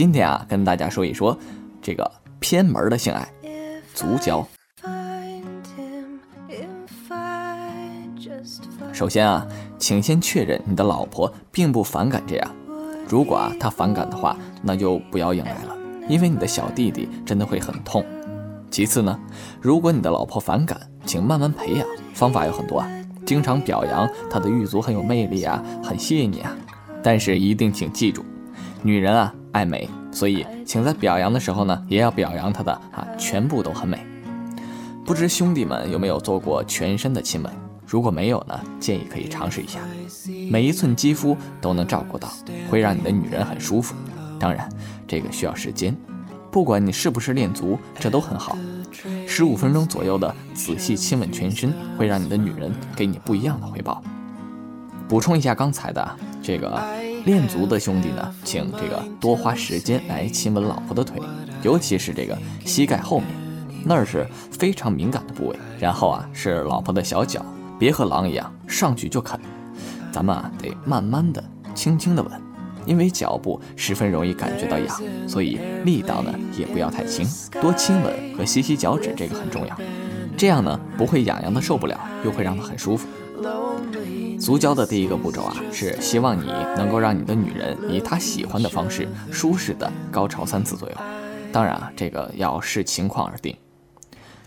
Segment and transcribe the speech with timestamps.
[0.00, 1.38] 今天啊，跟大家说一说
[1.82, 3.28] 这个偏门的性爱——
[3.92, 4.48] 足交。
[8.94, 9.46] 首先啊，
[9.78, 12.56] 请先确认你的老婆并不反感这样。
[13.06, 15.76] 如果啊她反感的话，那就不要硬来了，
[16.08, 18.02] 因为你的小弟弟真的会很痛。
[18.70, 19.20] 其次呢，
[19.60, 22.88] 如果你的老婆反感，请慢慢培养，方法有很多啊，
[23.26, 26.56] 经常表扬她的玉足很有魅力啊，很吸引你啊。
[27.02, 28.24] 但是一定请记住，
[28.82, 33.98] 女人啊爱美，所以请在表扬的时候呢，也要表扬她的啊全部都很美。
[35.04, 37.52] 不知兄弟们有没有做过全身的亲吻？
[37.84, 39.80] 如果没有呢，建议可以尝试一下，
[40.48, 42.28] 每一寸肌肤都能照顾到，
[42.70, 43.96] 会让你的女人很舒服。
[44.38, 44.68] 当然，
[45.08, 45.96] 这个需要时间，
[46.52, 48.56] 不管你是不是练足，这都很好。
[49.26, 54.00] 十五分钟左右的仔细亲吻全身，会让你的女人给你不一样的回报。
[55.08, 56.16] 补充一下刚才的。
[56.42, 56.82] 这个
[57.24, 61.20] 练足的兄弟呢，请这个多花时间来亲吻老婆的腿，
[61.62, 63.28] 尤其是这个膝盖后面，
[63.84, 65.56] 那儿是非常敏感的部位。
[65.78, 67.44] 然后啊，是老婆的小脚，
[67.78, 69.38] 别和狼一样上去就啃，
[70.10, 71.42] 咱们啊得慢慢的、
[71.74, 72.32] 轻轻的吻，
[72.86, 77.26] 因为脚部十分容易感觉到痒，所以力道呢也不要太轻，
[77.60, 79.76] 多亲吻和吸吸脚趾，这个很重要。
[80.36, 83.06] 这样呢不会痒痒的受不了，又会让她很舒服。
[84.40, 90.96] 足交的第一个步骤啊，是希望你能够让你的女人以她喜欢的方式舒适的高潮三次左右。
[91.52, 93.54] 当然啊，这个要视情况而定。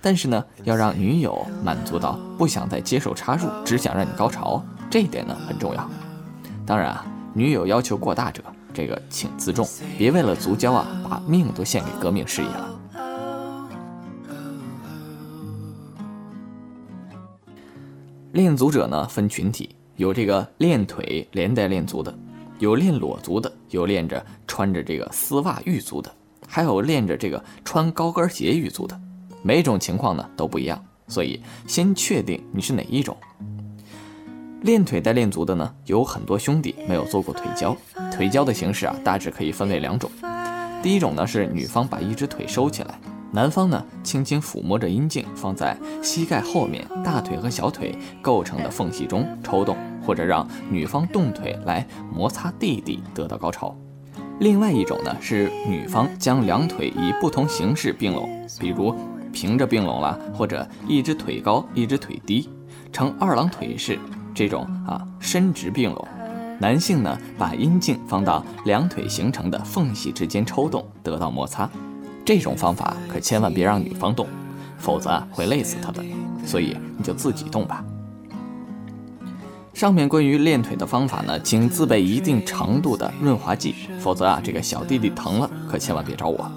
[0.00, 5.90] 但是呢，要让女友满足到不想再接受插入，只想让你高潮，这一点呢很重要。
[6.64, 7.04] 当然啊，
[7.34, 9.66] 女友要求过大者，这个请自重，
[9.98, 12.76] 别为了足交啊把命都献给革命事业了。
[18.32, 19.74] 练足者呢分群体。
[19.96, 22.16] 有这个练腿连带练足的，
[22.58, 26.10] 有练裸足的，有练着穿着这个丝袜玉足的，
[26.46, 28.98] 还有练着这个穿高跟鞋玉足的，
[29.42, 33.16] 每种情况呢都不一样，所以先确定你是哪一种。
[34.62, 37.76] 练腿带练足的呢，有很多兄弟没有做过腿交，
[38.12, 40.10] 腿交的形式啊大致可以分为两种，
[40.82, 42.98] 第一种呢是女方把一只腿收起来。
[43.32, 53.76] 男方呢，轻轻抚摸着阴茎，放在膝盖后面、大腿和小腿构成的缝隙中抽动，或者让女方动腿来摩擦弟弟，得到高潮。
[54.40, 58.92] 另外一种呢，是女方将两腿以不同形式并拢，比如
[59.32, 62.48] 平着并拢了，或者一只腿高，一只腿低，
[62.90, 63.96] 呈二郎腿式
[64.34, 66.08] 这种啊伸直并拢。
[66.58, 71.70] 男性呢，把阴茎放到两腿形成的缝隙之间抽动，得到摩擦。
[72.30, 74.24] 这种方法可千万别让女方动，
[74.78, 76.00] 否则会累死她的。
[76.46, 77.84] 所以你就自己动吧。
[79.74, 86.48] 上面关于练腿的方法呢，请自备一定长度的润滑剂，否则啊这个小弟弟疼了，可千万别找我。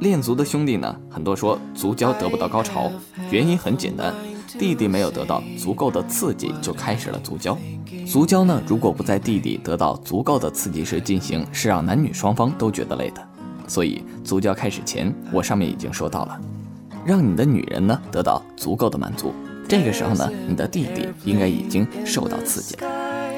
[0.00, 2.92] 练足的兄弟呢，很多说足交得不到高潮，
[3.30, 4.12] 原因很简单，
[4.58, 7.56] 弟弟没有得到足够的刺激就开始了足交。
[8.06, 13.26] 足交呢，如果不在弟弟得到足够的刺激时进行，是让男女双方都觉得累的。
[13.66, 16.40] 所以，足交开始前，我上面已经说到了，
[17.04, 19.32] 让你的女人呢得到足够的满足。
[19.68, 22.88] 这个时候呢，你的弟弟应该已经受到刺激了。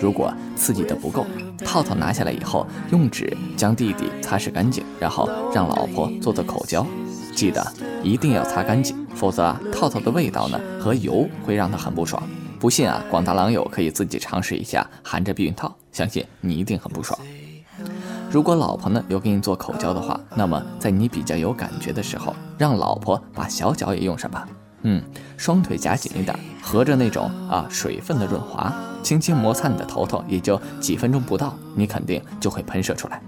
[0.00, 1.26] 如果刺激的不够，
[1.64, 6.86] 套套拿下来以后，用纸将弟弟擦拭干净，然后让老婆做做口交。
[7.34, 7.66] 记得
[8.02, 12.22] 一定要擦干净，否则啊，套套的味道呢和油会让他很不爽。
[12.58, 17.18] 不信啊，广大狼友可以自己尝试一下含着避孕套，相信你一定很不爽。
[18.30, 24.48] 如果老婆呢有给你做口交的话，那么在你比较有感觉的时候，让老婆把小脚也用上吧。
[24.82, 25.02] 嗯，
[25.36, 33.20] 双腿夹紧一点，合着那种啊水分的润滑，轻轻摩擦你的头头，也就几分钟不到，你肯定就会喷射出来。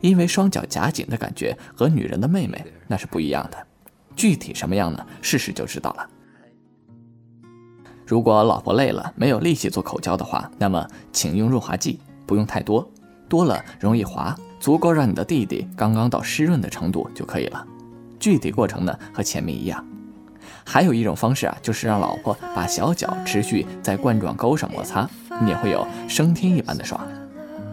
[0.00, 3.66] 因为双脚夹紧的感觉和女人的妹妹那是不一样的。
[4.16, 5.06] 具体什么样呢？
[5.20, 6.08] 试试就知道了。
[8.06, 12.90] 如果老婆累了没有力气做口交的话，那么请用润滑剂，不用太多。
[13.30, 17.64] 多了容易滑，足够让你的弟弟刚刚到湿润的程度就可以了。
[18.18, 19.82] 具体过程呢和前面一样。
[20.66, 25.08] 还有一种方式啊，就是让老婆把小脚持续在冠状沟上摩擦，
[25.40, 27.00] 你也会有升天一般的爽。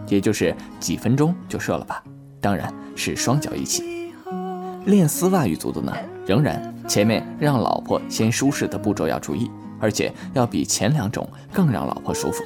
[0.06, 2.02] 也就是几分钟就射了吧，
[2.40, 4.12] 当然是双脚一起。
[4.86, 5.92] 练丝袜玉足的呢，
[6.24, 9.50] 仍然前面让老婆先舒适的步骤要注意，
[9.80, 12.42] 而且要比前两种更让老婆舒服，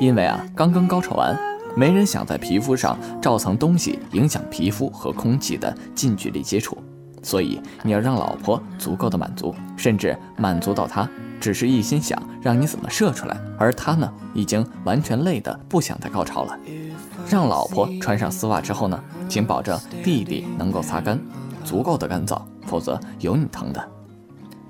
[0.00, 1.36] 因为啊刚刚高潮完。
[1.76, 6.78] 没人想在皮肤上罩层东西，影响皮肤和空气的近距离接触，
[7.22, 11.08] 所以你要让老婆足够的满足，甚至满足到她
[11.40, 16.56] 只是一心想让你怎么射出来，而她呢已经完全累得不想再高潮了。
[17.28, 21.18] 让老婆穿上丝袜之后呢，请保证弟弟能够擦干，
[21.64, 23.88] 足够的干燥，否则有你疼的。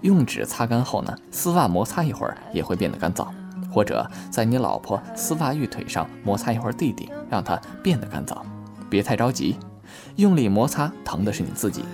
[0.01, 3.27] 用纸擦干后呢，丝袜摩擦一会儿也会变得干燥，
[3.75, 8.37] 或者在你老婆丝袜玉腿上摩擦一会儿弟弟，让它变得干燥。
[8.89, 9.57] 别太着急，
[10.15, 11.85] 用力摩擦疼的是你自己。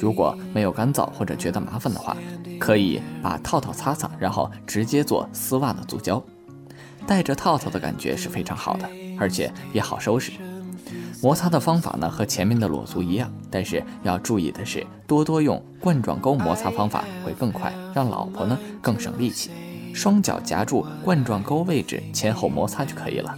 [0.00, 2.16] 如果没有干燥或者觉得麻烦的话，
[2.58, 6.22] 可以把套套擦擦，然后直接做丝袜的足胶。
[7.06, 8.88] 带着套套的感觉是非常好的，
[9.20, 10.32] 而且也好收拾。
[11.22, 19.50] 摩擦的方法呢和前面的裸足一样，但是要注意的是，多多用冠状沟摩擦方法会更快，让老婆呢更省力气。
[19.96, 23.34] 双脚夹住冠状沟位置，前后摩擦就可以了。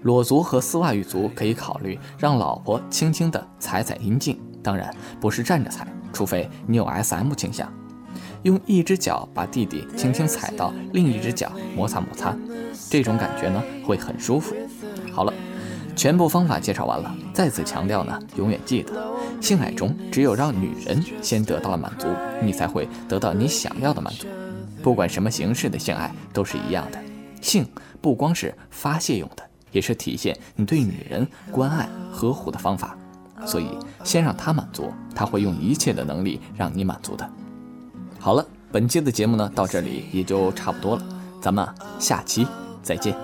[0.00, 4.90] 裸足和丝袜玉足可以考虑让老婆轻轻地踩踩阴茎，当然
[5.20, 7.70] 不是站着踩，除非你有 SM 倾向。
[8.44, 12.34] 用一只脚把弟弟轻轻踩到另一只脚摩擦摩擦，
[12.88, 14.56] 这种感觉呢会很舒服。
[15.12, 15.34] 好了，
[15.94, 17.14] 全部方法介绍完了。
[17.34, 19.06] 再次强调呢，永远记得，
[19.38, 22.08] 性爱中只有让女人先得到了满足，
[22.42, 24.26] 你才会得到你想要的满足。
[24.84, 27.02] 不管什么形式的性爱都是一样的，
[27.40, 27.66] 性
[28.02, 29.42] 不光是发泄用的，
[29.72, 32.94] 也是体现你对女人关爱呵护的方法。
[33.46, 33.66] 所以
[34.04, 37.26] 先让她满足，她会用一切的能力让你满足的。
[38.20, 41.02] 好了，本期的节目呢到这里也就差不多了，
[41.40, 41.66] 咱们
[41.98, 42.46] 下期
[42.82, 43.14] 再见。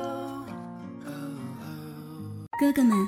[2.59, 3.07] 哥哥们，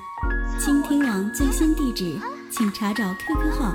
[0.61, 2.21] 倾听网最新地址，
[2.51, 3.75] 请查找 QQ 号